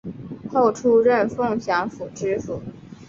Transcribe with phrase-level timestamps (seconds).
[0.49, 2.59] 后出任凤翔府知府。